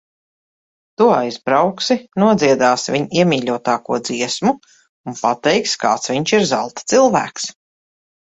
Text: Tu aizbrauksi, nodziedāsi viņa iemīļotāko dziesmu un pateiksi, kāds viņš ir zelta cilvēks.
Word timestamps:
Tu 0.99 1.07
aizbrauksi, 1.15 1.97
nodziedāsi 2.23 2.95
viņa 2.95 3.19
iemīļotāko 3.19 3.99
dziesmu 4.09 4.55
un 5.11 5.19
pateiksi, 5.21 5.79
kāds 5.85 6.13
viņš 6.15 6.33
ir 6.39 6.47
zelta 6.53 6.89
cilvēks. 6.95 7.47